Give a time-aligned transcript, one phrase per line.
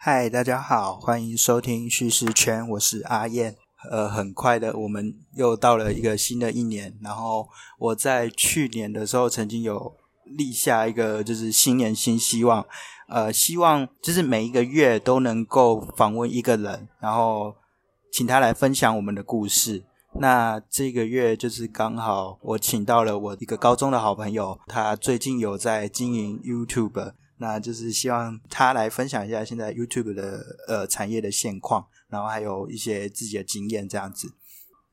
[0.00, 3.56] 嗨，大家好，欢迎收听叙事圈，我是阿燕。
[3.90, 6.96] 呃，很快的，我们又到了一个新的一年。
[7.02, 7.48] 然后
[7.80, 12.64] 我在去年的时候，曾经有立下一个就是新年新希望，
[13.08, 17.56] 呃，希望就是每一个月都能够访问一个人，然后
[18.12, 19.82] 请他来分享我们的故事。
[20.20, 31.86] 那这个月就是刚好我请到了我一个高中的好朋友，他最近有在经营 YouTube，那就是希望他来分享一下现在 YouTube 的呃产业的现况。
[32.08, 34.32] 然后还有一些自己的经验这样子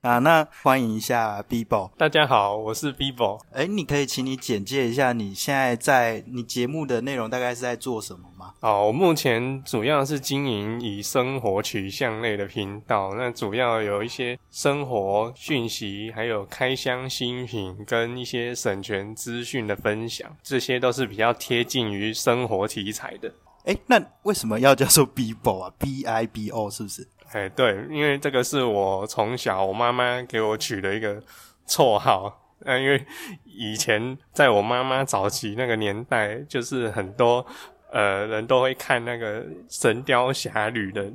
[0.06, 1.90] 啊，那欢迎一下 Bibo。
[1.98, 3.42] 大家好，我是 Bibo。
[3.52, 8.54] 哎，你可以请你简介一下你现在在你节目的内容大概是在做什么吗？
[8.60, 23.34] 哦，我目前主要是经营以生活取向类的频道，那主要有一些生活讯息，还有开箱新品跟一些省权资讯的分享，这些都是比较贴近于生活题材的。
[23.64, 27.08] 哎，那为什么要叫做 Bibo 啊？B I B O 是不是？
[27.36, 31.22] 哎，对，因为这个是我从小我妈妈给我取的一个
[31.68, 32.54] 绰号。
[32.60, 33.06] 那因为
[33.44, 37.46] 以前在我妈妈早期那个年代，就是很多
[37.92, 41.12] 呃人都会看那个《神雕侠侣》的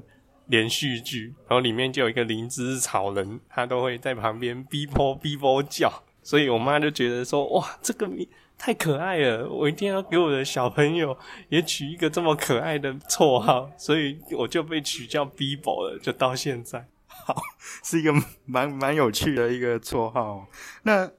[0.49, 5.91] 连续剧，然后里面就有一个灵芝草人，他都会在旁边 Bibo Bibo 叫，
[6.23, 8.29] 所以我妈就觉得说，哇，这个名。
[8.63, 11.17] 太可爱了，我一定要给我的小朋友
[11.49, 16.87] 也取一个这么可爱的绰号，所以我就被取叫 Bibo 了，就到现在。
[17.07, 17.35] 好，
[17.83, 18.13] 是一个
[18.45, 20.47] 蛮蛮有趣的一个绰号。
[20.83, 21.11] 那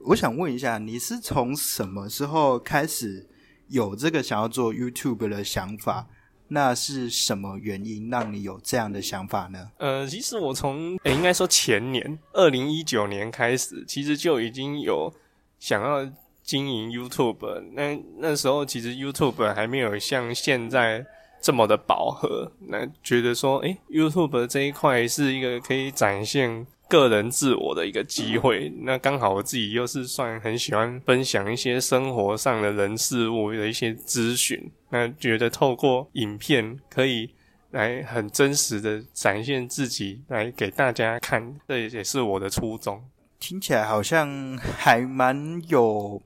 [0.00, 3.28] 我想问一下，你是从什么时候开始
[3.68, 6.08] 有这个想要做 YouTube 的想法？
[6.48, 9.70] 那是什么原因让你有这样的想法呢？
[9.78, 15.14] 呃，其实我从应该说前年二零一九年开始，其实就已经有
[15.60, 16.12] 想要。
[16.42, 21.06] 经营 YouTube，那那时候其实 YouTube 还没有像现在
[21.40, 22.50] 这么的饱和。
[22.68, 28.72] 那觉得说，诶 y o u t u b e 这一块是一个可以展现个人自我的一个机会。
[28.82, 34.70] 那刚好我自己又是算很喜欢分享一些生活上的人事物的一些资讯。
[34.90, 37.30] 那觉得透过影片可以
[37.70, 43.02] 来很真实的展现自己，来给大家看，这也是我的初衷。
[43.40, 46.20] 听起来好像还蛮有。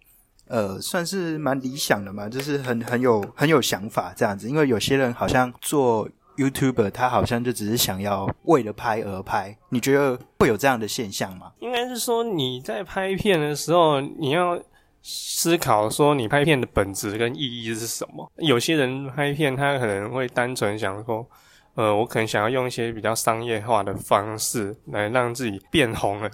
[0.49, 4.49] 呃，算是蛮理想的嘛，就是很很有很有想法这样子。
[4.49, 9.57] 因为有些人好像做 YouTuber，他好像就只是想要为了拍而拍。
[9.71, 11.53] 你觉得会有这样的现象吗？
[11.61, 14.61] 应该是说你在拍片的时候，你要
[15.03, 18.31] 思考说你拍片的本质跟意义是什么。
[18.37, 21.27] 有些人拍片，他可能会单纯想说，
[21.75, 26.33] 呃，我可能想要用一些比较商业化的方式来让自己变红而已。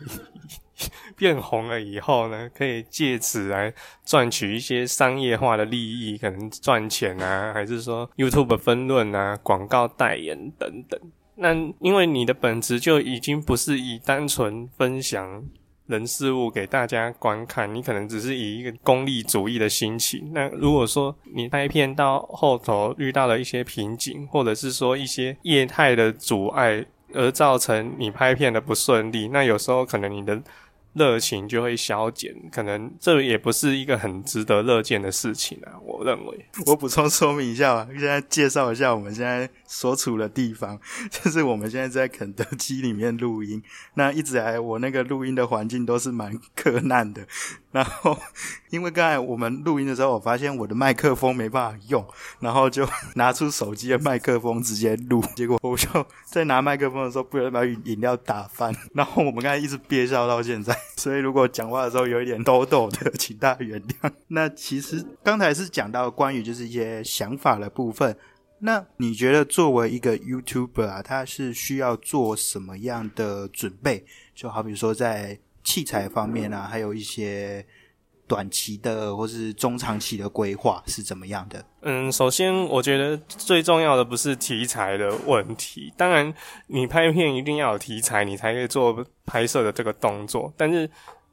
[1.17, 3.73] 变红了以后呢，可以借此来
[4.05, 11.01] 赚取一些商业化的利益，可能赚钱啊，还是说 YouTube 分论啊、广告代言等等。
[11.35, 15.43] 那因为你的本质就已经不是以单纯分享
[15.87, 20.31] 人事物给大家观看，你可能只是以一个功利主义的心情。
[20.33, 26.85] 那如果说你拍片到后头遇到了一些瓶颈，或者是说一些业态的阻碍，
[27.15, 30.41] 而造成你拍片的不顺利，那有时候可能你的。
[30.95, 35.73] 热情就会消减，可能这也不是一个很值得乐见的事情啊。
[35.83, 40.79] 我认为， 我补充说明一下吧，现在介绍一下我们现在所处的地方，
[41.11, 43.63] 就是我们现在在肯德基里面录音。
[43.95, 47.27] 那一直来，我那个录音的环境都是蛮苛难的。
[47.73, 48.19] 然后，
[48.69, 52.07] 因为刚才我们录音的时候，我发现我的麦克风没办法用，
[52.41, 55.25] 然后就拿出手机的麦克风直接录。
[55.35, 55.89] 结果我就
[56.27, 58.75] 在拿麦克风的时候，不小心把饮料打翻。
[58.93, 64.11] 然后我们刚才一直憋笑到现在，所以如果讲话的时候有一点抖抖的，请大家原谅。
[64.29, 68.17] 那其实刚才是讲到关于就是一些想法的部分。
[68.59, 74.05] 那你觉得作为一个 YouTuber 啊，他是需要做什么样的准备？
[74.35, 75.39] 就好比说在。
[75.65, 77.65] 器材方面啊，还有一些
[78.29, 81.65] 短期的或是中长期的规划是怎么样的？
[81.83, 86.33] 嗯，首先我觉得最重要的不是题材的问题，当然
[86.69, 90.53] 你拍片一定要有题材，你才可以做拍摄的这个动作。
[90.57, 90.89] 但是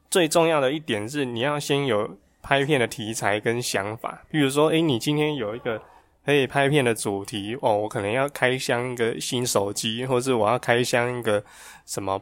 [0.09, 4.23] 最重要的一点是，你要先有拍片的题材跟想法。
[4.29, 5.81] 比如说，诶，你今天有一个
[6.25, 11.43] 可以拍片的主题哦，我可能要开箱一个新手机，或是我要开箱一个
[11.85, 12.21] 什么。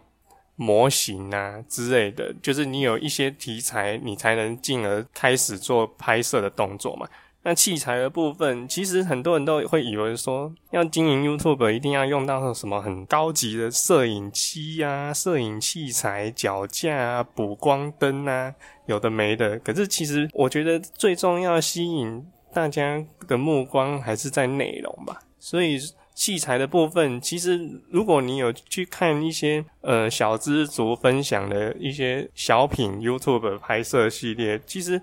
[0.58, 7.08] 模型啊之类的，就是你有一些题材，你才能进而开始做拍摄的动作嘛。
[7.44, 18.54] 那器材的部分，其实很多人都会以为说，要经营 YouTube 一定要用到什么很高级的摄影机啊、摄影器材、脚架啊、补光灯啊，
[18.88, 19.58] 有的没的。
[19.60, 25.20] 可是其实我觉得最重要吸引大家的目光还是在内容吧。
[25.40, 25.80] 所以
[26.18, 35.00] 器材的部分，其实如果你有去看一些呃小资族分享的一些小品 YouTube 拍摄系列，其实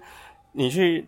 [0.55, 1.06] 你去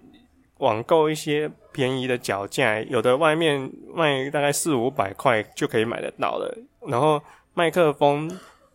[0.58, 6.56] 网购一些便宜的脚架，有的外面卖大概四五百块就可以买得到了，
[6.86, 7.20] 然后
[7.52, 8.30] 麦克风。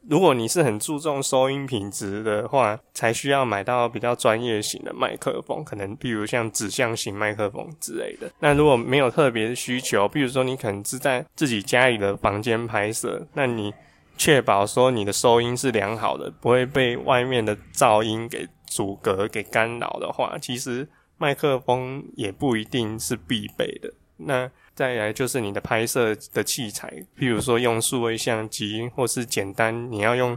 [0.09, 8.31] 如果你是很注重收音品质的话，才需要买到比较专业型的麦克风，可能比如像指向型麦克风之类的。
[8.39, 13.73] 那如果没有特别的需求，比如说你可能是在自己家里的房间拍摄，那你
[14.17, 20.87] 确保说你的收音是良好的，不会被外面的噪音给阻隔、给干扰的话，其实
[21.17, 23.93] 麦克风也不一定是必备的。
[24.17, 24.49] 那
[24.81, 30.35] 再来就是你的拍摄的器材，譬如说用数位相机，或是简单你要用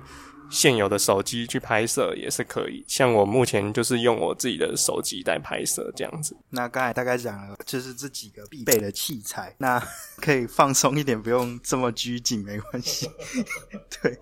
[0.51, 2.85] 现有的手机去拍摄也是可以。
[2.87, 6.37] 像我目前就是用我自己的手机在拍摄这样子。
[6.51, 9.83] 那刚才大概讲了，就是这几个必备的器材，那
[10.17, 13.09] 可以放松一点，不用这么拘谨，没关系。
[14.03, 14.19] 对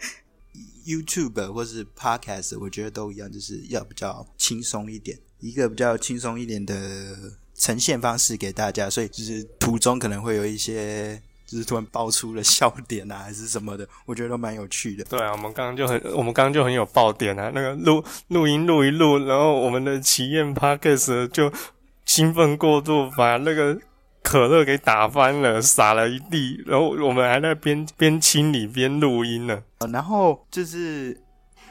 [0.87, 7.42] ，YouTube 或是 Podcast，我觉得都一样，就是要比较轻松一点，一个比较轻松一点的。
[7.63, 11.15] 呈现方式给大家，所以就是途中可能会有一些，
[11.47, 15.05] 就是突然爆出了笑点啊， 还是什么的，我觉得都蛮有趣的。
[15.05, 21.53] 对啊，我们刚刚就很，我们刚刚就很有爆点啊，那个录录音录一录，然后我们的奇艳 Parkes 就
[22.05, 23.79] 兴奋过度，把那个
[24.25, 29.63] 可乐给打翻了，洒了一地，然后我们还在边边清理边录音呢。
[29.93, 31.17] 然后就是，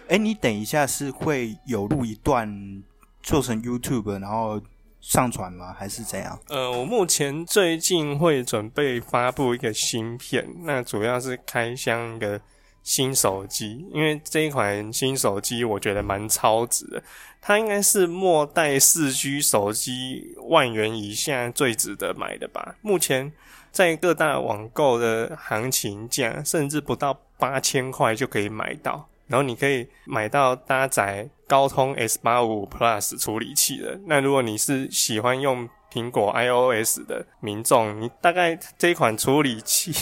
[0.08, 2.82] 哎，你等一下是会有录一段
[3.22, 4.62] 做成 YouTube，然后。
[5.02, 5.76] 上传吗？
[5.78, 6.40] 还是怎样？
[6.48, 12.40] 呃，我目前最近会准备发布一个新片，那主要是开箱一个
[12.84, 17.04] 新手机，因为这一款新手机我觉得蛮超值的，
[17.42, 22.76] 它应该是末代四 G 手机万元以下最值得买的吧。
[22.82, 23.32] 目前
[23.72, 29.08] 在各大网购的行情价，甚至不到八千块就可以买到。
[29.32, 33.98] 然后你可以买到搭载高通 S 八五 Plus 处理器的。
[34.06, 39.94] 那如果你是喜欢用苹果 iOS 的民众，你大概这款处理器，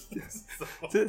[0.90, 1.06] 这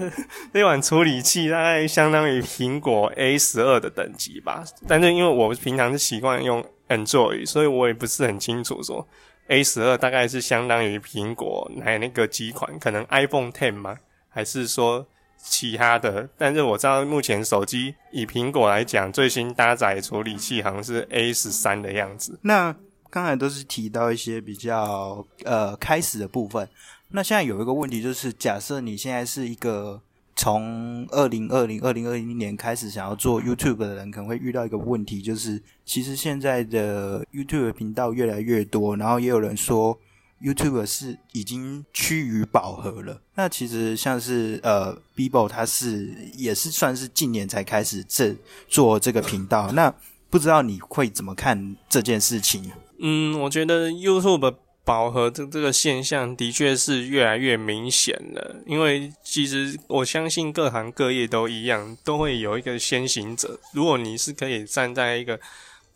[0.54, 4.66] 这款处理器大概相当于苹果 A 十二的等级吧。
[4.86, 9.08] 但是因为我平常是习惯用 Android，所以我也不是很清楚说
[9.48, 14.00] A 十二大概是相当于苹果哪那个几款，可能 iPhone Ten 吗？
[14.28, 15.08] 还是说？
[15.46, 22.40] 其他的，但是我知道目前手机以苹果来讲，最新搭载处理器好像是 A 十三的样子。
[22.44, 22.74] 那
[23.10, 26.68] 刚才都是提到一些比较呃开始的部分。
[27.10, 30.02] 那现在有一个问题，就是假设你现在是一个
[30.36, 40.00] 从二零二零、二零二一年开始想要做 YouTube 的人，可能会遇到一个问题，就是其实现在的 YouTube 频道越来越多，然后也有人说。
[40.44, 43.22] YouTube 是已经趋于饱和了。
[43.36, 48.36] 那其实像是呃，Bibo 它是也是算是近年才开始这
[48.68, 49.72] 做这个频道。
[49.74, 49.94] 那
[50.30, 52.72] 不知道你会怎么看这件事情？
[53.00, 58.58] 嗯，我觉得 YouTube 饱和这这个现象的确是越来越明显了。
[58.66, 63.58] 因为其实我相信各行各业都一样，都会有一个先行者。
[63.72, 65.40] 如果你是可以站在一个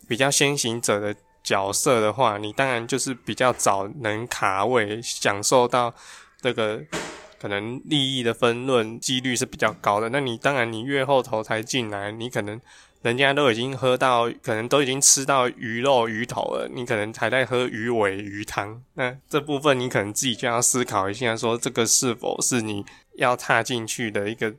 [0.08, 1.14] 比较先行者的。
[1.48, 5.94] 角色的话，你当然就是比较早能卡位，享受到
[6.42, 6.84] 这个
[7.40, 10.10] 可能利益的分论几率是比较高的。
[10.10, 12.60] 那你当然你越后头才进来，你可能
[13.00, 18.82] 人家都已经喝到，可能都已经吃到鱼肉鱼头了，你可能还在喝鱼尾鱼汤。
[18.92, 22.84] 那这部分你可能自己就要思考一下，说这个是否是你
[23.16, 24.54] 要踏进去的一个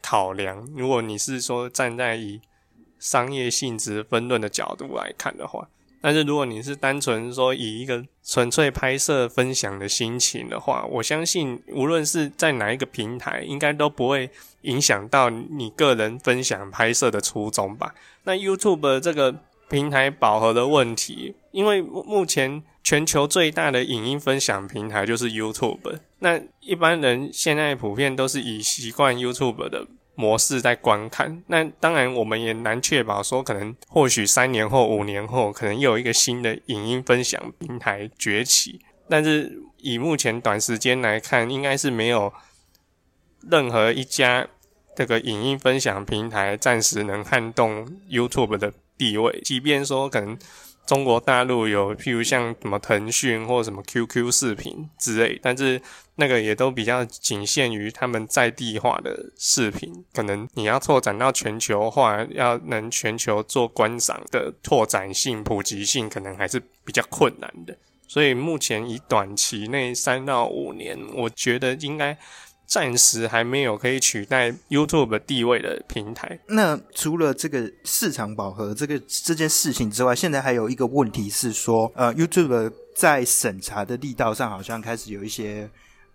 [0.00, 0.66] 考量。
[0.74, 2.40] 如果你是说站在以
[2.98, 5.68] 商业性质分论的角度来看的话。
[6.00, 14.30] 但是如果你是单纯说以一个纯粹拍摄分享的心情的话，我相信无论是在哪一个平台，应该都不会
[14.62, 17.94] 影响到你个人分享拍摄的初衷吧。
[18.24, 19.34] 那 YouTube 这个
[19.68, 29.86] 平台饱和的问题，因为目前全球最大的影音分享平台就是 YouTube，那一般人现在普遍都是以习惯 YouTube 的。
[30.20, 38.80] 模式在观看，那当然我们也难确保说，可能或许三年后、五年后，可能又有一个新的影音分享平台崛起。
[39.08, 42.30] 但是以目前短时间来看，应该是没有
[43.50, 44.46] 任何一家
[44.94, 50.36] 这个影音分享平台暂时能撼动 YouTube 的地位，即便说可能。
[50.90, 55.80] 中国大陆有，譬如像什么腾讯或什么 QQ 视频之类，但是
[56.16, 67.78] 那个也都比较仅限于他们在地化的视频，可能你要拓展到全球化，要能全球做观赏的拓展性、普及性，可能还是比较困难的。
[68.08, 72.18] 所以目前以短期内三到五年，我觉得应该
[72.70, 76.38] 暂时还没有可以取代 YouTube 地位的平台。
[76.46, 85.68] 那除了这个市场饱和这个这件事情之外，现在还有一个问题是说，呃，YouTube 在审查的力道上好像开始有一些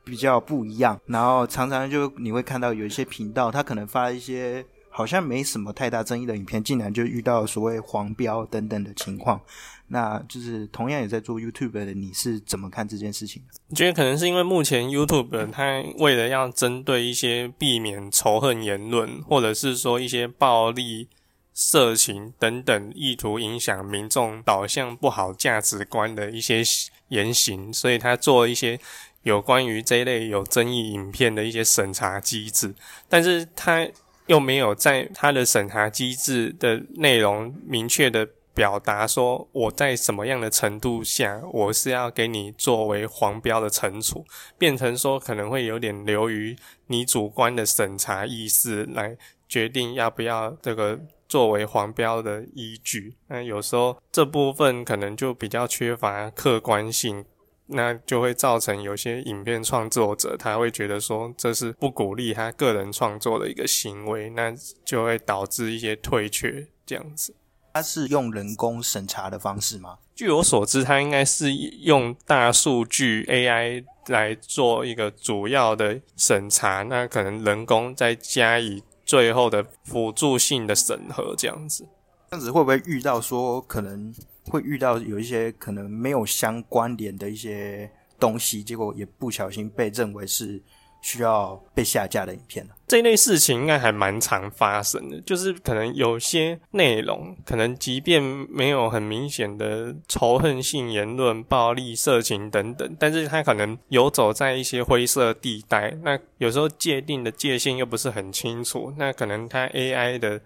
[0.06, 4.66] 比较不一样，然后常常就你会看到有一些频道，它可能发一些。
[4.96, 9.42] 好像没什么太大争议的影片，竟然就遇到所谓黄标等等的情况。
[9.90, 13.44] 那就是同样也在做 YouTube 的，你是怎么看这件事情？
[13.68, 21.10] 我觉得可能是因为目前 YouTube 它为了要针对一些避免仇恨言论，或者是说一些暴力、
[21.54, 26.64] 色情等等意图影响民众导向不好价值观的一些
[27.10, 28.80] 言行，所以他做一些
[29.24, 32.74] 有关于这一类有争议影片的一些审查机制，
[33.10, 33.86] 但是他。
[34.27, 44.25] 又没有在他的审查机制的内容明确的表达说，我在什么样的程度下，我是要给你作为黄标的惩处，
[44.58, 46.55] 变成说可能会有点流于
[46.88, 49.17] 你主观的审查意识来
[49.48, 53.15] 决定要不要这个作为黄标的依据。
[53.27, 57.25] 那有时候这部分可能就比较缺乏客观性。
[57.68, 64.54] 那就会造成有些影片创作者他会觉得说这是不鼓励他个人创作的一个行为，那
[64.84, 67.36] 就会导致一些退却这样子。
[67.74, 69.98] 他是用人工审查的方式吗？
[70.16, 81.86] 据我所知，他应该是用大数据 AI 来做一个主要的审查，那可能人工再加以最后的辅助性的审核这样子。
[82.36, 84.13] 这样子会不会遇到说可能？
[84.48, 87.89] 会遇到有一些可能没有相关联的一些
[88.20, 90.62] 东西，结果也不小心被认为是
[91.01, 105.89] 需要被下架的影片呢这类事情应该还蛮常发生的，就是可能有些内容，可能即便没有很明显的仇恨性言论、暴力、色情等等，但是它可能游走在一些灰色地带。
[106.04, 110.39] 那有时候界定的界限又不是很清楚，那可能它 AI 的。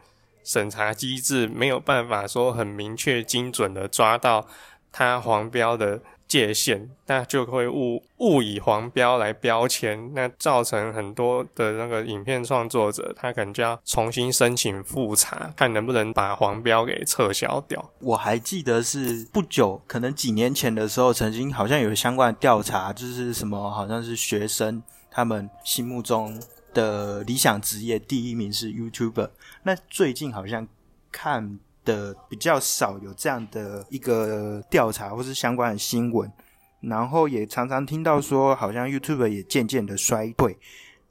[0.43, 4.47] 审查机制没有办法说很明确、精准的抓到
[4.91, 17.83] 它黄标的界限，那就会误误以黄标来标签，那造成很多的那个影片创作者，他可能就要重新申请复查，看能不能把黄标给撤销掉。
[17.99, 26.39] 我还记得是不久，可能几年前的时候，曾经好像有相关的调查，就是什么好像是学生他们心目中。
[26.73, 29.29] 的理想职业第一名是 YouTuber，
[29.63, 30.67] 那最近好像
[31.11, 36.31] 看的比较少有这样的一个调查或是相关的新闻，
[36.81, 40.57] 然后也常常听到说，好像 YouTuber 也渐渐的衰退。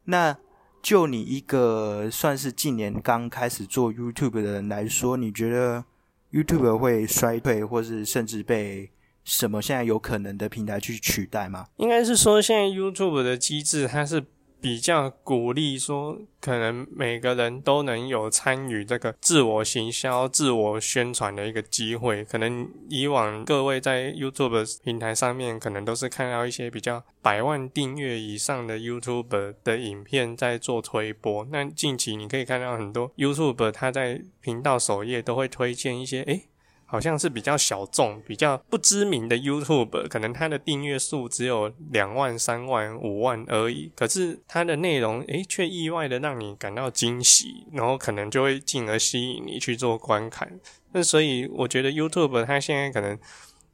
[0.04, 0.36] 那
[0.80, 5.84] 就你一个算是近年刚开始做 YouTube 的人来说，你觉得
[6.32, 8.90] YouTube 会衰退，或是甚至被
[9.24, 11.66] 什么现在有可能的平台去取代吗？
[11.76, 14.24] 应该是说，现在 YouTube 的机制它是。
[14.60, 22.24] 比较鼓励说，可能每个人都能有参与这个自我行销、自我宣传的一个机会。
[22.24, 31.46] 可能以往各位在 YouTube 平台上面，可能都是看到一些比较百万订阅以上的 YouTube 的影片在做推播。
[31.50, 36.48] 那近期你可以看到很多 YouTube，他在频道首页都会推荐一些，诶。
[36.90, 43.92] 好像是比较小众、比较不知名的 YouTube，可能它的订阅数只有两万、三万、五万而已。
[43.94, 50.58] 可是它的内容，诶，却意外的让你感到惊喜，然后可能就会进而吸引你去做观看。
[50.92, 53.18] 那所以我觉得 YouTube 它现在可能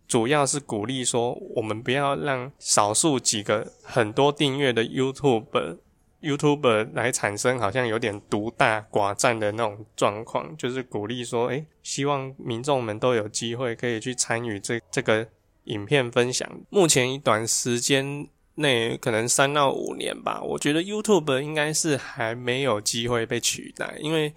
[0.08, 5.78] 主要是鼓励说，我们不要让少数几个很多订阅的 YouTube。
[6.24, 15.28] YouTube 来产生好像有点独大寡占的那种状况，就是鼓励说，诶，希望民众们都有机会可以去参与这这个
[15.64, 16.48] 影片分享。
[16.70, 24.32] 目前一短时间内，可能三到五年吧，我觉得 YouTube 应该是还没有机会被取代，因为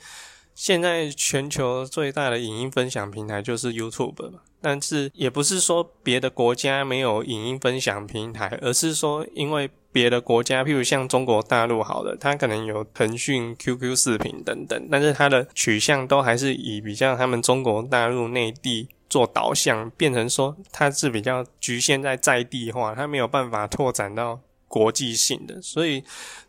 [0.57, 4.39] 现在全球最大的影音分享平台就是 YouTube 嘛。
[4.59, 9.69] 但是也不是说别的国家没有影音分享平台，而是说因为。
[9.89, 25.61] 别的国家，譬如像中国大陆，好了，它可能有腾讯、QQ 视频等等，但是它的取向都还是以比较他们中国大陆内地做导向，变成说它是比较局限在在地化，它没有办法拓展到国际性的。
[25.61, 26.03] 所以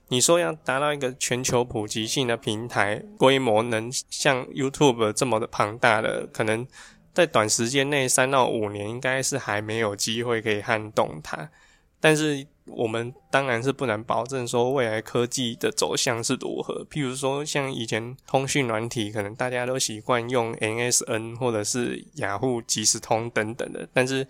[0.08, 6.66] 你说要达到一个全球普及性的平台，规模能像 YouTube 这么的庞大的，可能
[7.12, 11.50] 在短时间内三到五年，应该是还没有机会可以撼动它。
[12.00, 16.86] 但是我们当然是不能保证说未来科技的走向是如何。
[16.88, 23.88] 譬如说，像以前通讯软体，可能大家都习惯用 NSN 或者是雅虎即时通等等的。
[23.92, 24.24] 但是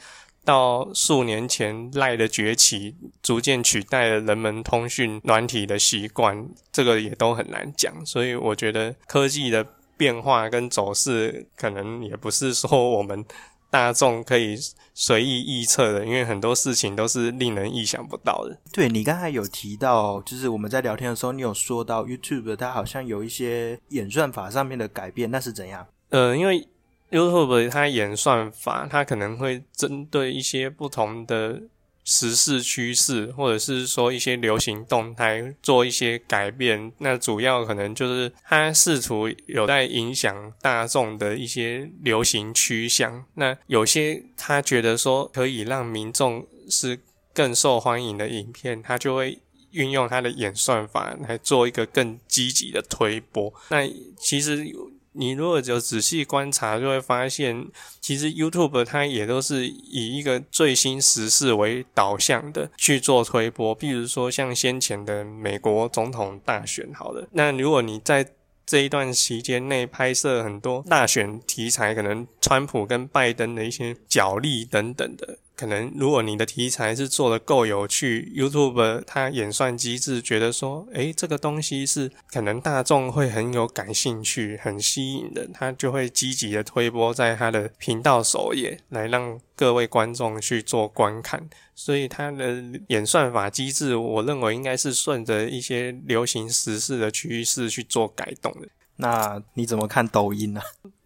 [0.48, 7.94] 到数年前赖的崛起，逐渐取代了人们通讯软体的习惯，这个也都很难讲。
[8.06, 9.66] 所以我觉得科技的
[9.98, 13.22] 变化跟走势，可能也不是说我们
[13.68, 14.56] 大众可以
[14.94, 18.58] 随意预测的，因为很多事情都是令人意想不到的。
[18.72, 25.86] 对你刚才有提到，就是我们在聊天的时候，你有说到 YouTube 它好像有一些演算法上面的改变，那是怎样？
[26.08, 26.66] 呃，因为
[27.10, 31.62] YouTube 它演算法，它可能会针对一些不同的
[32.04, 36.92] 时事趋势，或者是说一些流行动态做一些改变。
[36.98, 43.24] 那主要可能就是它试图有在影响大众的一些流行趋向。
[43.34, 46.98] 那有些他觉得说可以让民众是
[47.32, 49.38] 更受欢迎的影片，他就会
[49.70, 53.52] 运用它的演算法来做一个更积极的推播。
[53.70, 53.88] 那
[54.18, 54.66] 其实。
[55.12, 57.68] 你如果就仔细观察，就会发现，
[58.00, 63.74] 其实 YouTube 它也都是以一个最新时事为导向的去做推播。
[63.74, 68.26] 比如说像先前的美国总统大选，好了，那如果你在
[68.66, 75.38] 这一段期间内拍摄很多大选题材，可能川普跟拜登的一些角力等等的。
[75.58, 91.50] 可能如果你的题材是做的够有趣，YouTube 它演算机制觉得说，诶，这个东西是可能大众会很有感兴趣、很吸引的，它就会积极的推播在它的频道首页，来让各位观众去做观看。
[91.74, 98.68] 所以它的演算法机制，我认为应该是顺着一些流行时事的趋势去做改动的。
[98.94, 100.60] 那你怎么看抖音呢？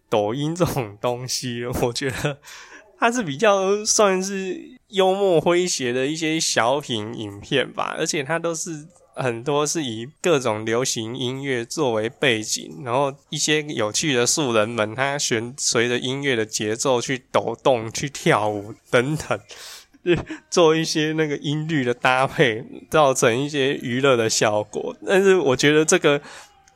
[0.09, 2.37] 抖音这种东西，我觉得。
[3.03, 4.57] 它是比较算是
[4.87, 19.37] 幽默诙谐的一些小品影片吧，而且它都是很多是以各种流行音乐作为背景，然后一些有趣的素人们，他旋随着音乐的节奏去抖动、去跳舞等等，
[20.49, 24.95] 做一些那个音律的搭配，造成一些娱乐的效果。
[25.05, 26.21] 但是我觉得这个。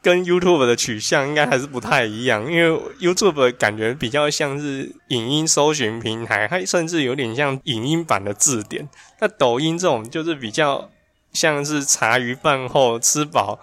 [0.01, 8.87] 跟 YouTube 的取向应该还是不太一样，因为 YouTube 感觉比较像是影音搜寻平台，它甚至有点像影音版的字典。
[9.19, 10.89] 那抖音这种就是比较
[11.33, 13.59] 像是茶余饭后吃饱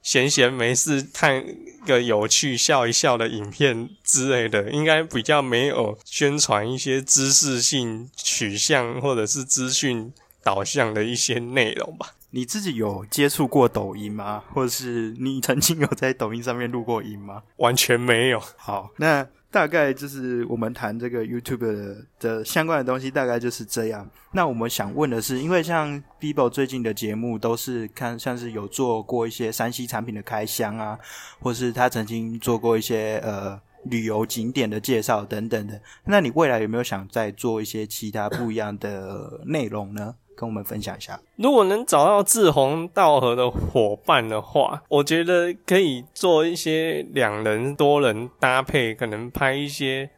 [0.00, 1.44] 闲闲没事看
[1.86, 12.14] 个有趣笑一笑的影片之类的，应该比较没有宣传一些知识性取向或者是资讯导向的一些内容吧。
[12.34, 14.42] 你自己有接触过抖音吗？
[14.54, 17.42] 或者是你曾经有在抖音上面录过音吗？
[17.58, 18.40] 完全没有。
[18.56, 24.08] 好，那大概就是我们谈这个 YouTube 的相关的东西，大概就是这样。
[24.32, 30.98] 那我们想问的是，因为像 Bibo 最近的节目都是看像是有做过一些山西产品的开箱啊，
[31.38, 35.78] 或是他曾经做过一些呃旅游景点的介绍等等的。
[36.06, 40.14] 那你未来有没有想再做一些其他不一样的内容呢？
[40.34, 50.10] 跟我们分享一下，如果能找到志同道合的伙伴的话，我觉得可以做一些两人、多人搭配，可能拍一些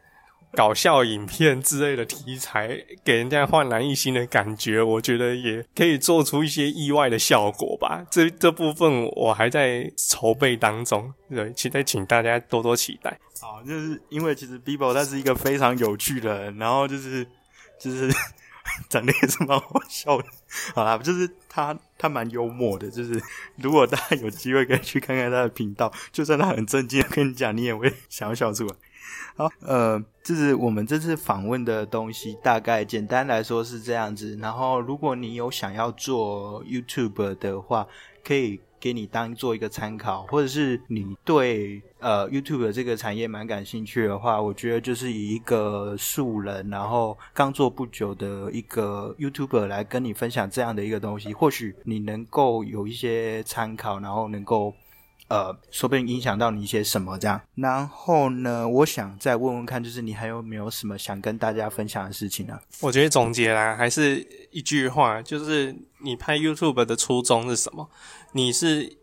[0.53, 2.69] 搞笑影片之类的题材，
[3.03, 4.81] 给人家焕然一新的感觉。
[4.81, 8.03] 我觉得也可以做出一些意外的效果吧。
[8.09, 13.19] 这这部分我还在筹备当中，对，期待请大家多多期待。
[13.41, 17.27] 好，就是因为其实 Bibo 他是一个非常有趣的人，然后就是
[17.79, 18.09] 就是。
[18.89, 20.25] 长得也是蛮好笑的，
[20.73, 23.21] 好啦，就是他他蛮幽默的，就是
[23.57, 28.75] 如果大家有机会可以去看看他的频道，就算他很正经，跟你讲，你也会 想要笑出来。
[29.37, 34.37] 好，呃，就是我们这次访问的东西，大概简单来说是这样子。
[34.41, 37.87] 然后，如果你有想要做 YouTube 的话，
[38.23, 38.61] 可以。
[38.85, 54.71] 给你当做一个参考，或者是你对呃 YouTube 的这个产业蛮感兴趣的话，我觉得就是以一个素人，然后刚做不久的一个 YouTuber 来跟你分享这样的一个东西，或许你能够有一些参考，然后能够
[55.27, 57.41] 呃说不定影响到你一些什么这样。
[57.55, 62.59] 然后呢，我想再问问看，就是你还有没有什么想跟大家分享的事情呢？
[62.81, 67.89] 我觉得总结啦，还是一句话，就是你拍 YouTube 的初衷是什么？
[68.33, 68.97] 你是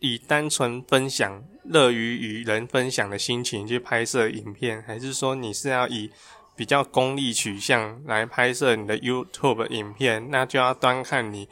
[0.00, 6.10] 以单纯分享、乐于与人分享的心情去拍摄影片，还是说你是要以
[6.54, 10.28] 比较功利取向来拍摄你的 YouTube 影片？
[10.30, 11.48] 那就要端看你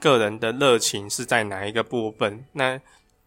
[0.00, 2.44] 个人的热情是在哪一个部分。
[2.52, 2.80] 那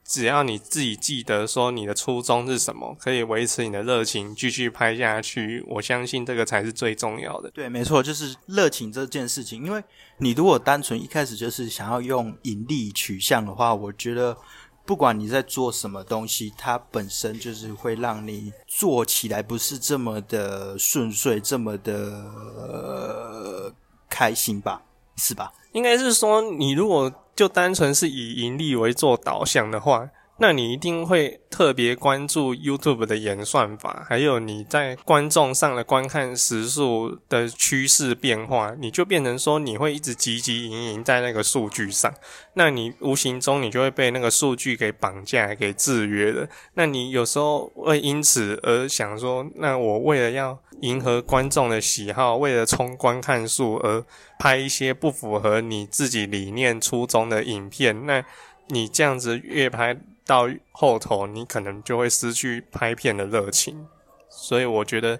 [0.08, 7.50] 只要你自己记得说你的初衷是什么，可以维持你的热情继续拍下去，我相信这个才是最重要的。
[7.52, 9.84] 对，没错，就是热情这件事情，因为。
[10.18, 14.38] 你如果单纯一开始就是想要用盈利取向的话，我觉得
[14.86, 23.74] 不管你在做什么东西，它本身就是会让你做起来不是这么的顺遂，这么的、
[24.10, 24.82] 开心吧？
[25.16, 25.52] 是吧？
[25.72, 42.14] 应该是说，你如果就单纯是以盈利为做导向的话，那你一定会特别关注 YouTube 的演算法，还有你在观众上的观看时数的趋势变化，你就变成说你会一直汲汲营营在那个数据上，
[42.56, 46.46] 那你无形中你就会被那个数据给绑架、给制约了。
[46.74, 54.06] 那你有时候会因此而想说，那我为了要迎合观众的喜好，为了冲观看数而
[54.38, 58.22] 拍一些不符合你自己理念初衷的影片，那
[58.68, 59.98] 你这样子越拍。
[60.26, 63.86] 到后头，你可能就会失去拍片的热情，
[64.28, 65.20] 所以我觉得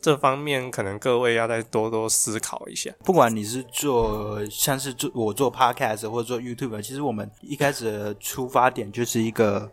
[0.00, 2.90] 这方面可能各位要再多多思考一下。
[3.04, 9.70] 不管你是做像是做我做 podcast 或者做 YouTube，其实我们一开始的出发点就是一个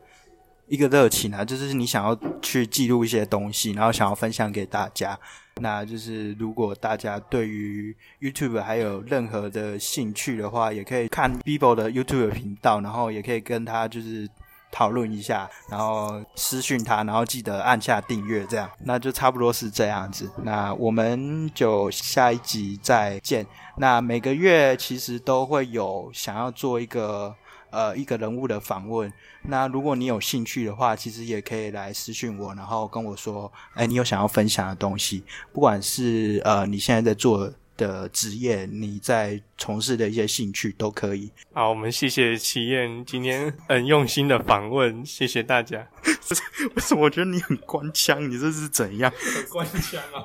[0.67, 5.17] 一个热情啊，就是你想要去记录一些东西，然后想要分享给大家。
[5.61, 14.27] 那就是如果大家对于 YouTube 还有任何的兴趣的话，也可以看 Bibo 的 YouTube 频道，然后也可以跟他就是。
[14.73, 20.27] 讨论一下，然后私讯他，然后记得按下订阅，这样那就差不多是这样子。
[20.41, 23.45] 那我们就下一集再见。
[23.77, 27.35] 那每个月其实都会有想要做一个
[27.69, 29.13] 呃一个人物的访问。
[29.43, 37.53] 那如果你有兴趣的话，其实也可以来私讯我，然后跟我说，哎，你有想要分享的东西，不管是呃你现在在做。
[37.83, 41.29] 的职业，你在从事的一些兴趣都可以。
[41.53, 45.85] 好，我们谢谢齐燕今天很用心的访问，谢谢大家。
[46.75, 48.29] 为什么我觉得你很官腔？
[48.29, 49.11] 你这是怎样？
[49.11, 50.23] 很官腔啊？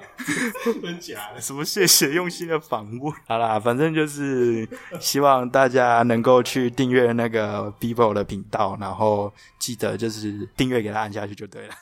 [0.81, 1.41] 真假的？
[1.41, 3.13] 什么谢谢用心的访问？
[3.27, 4.69] 好啦，反正就是
[5.01, 11.75] 希望大家能够去订阅那个 Bibo 的频道，然后记得就是订阅给他按下去就对了。